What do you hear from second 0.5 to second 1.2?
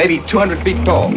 feet tall.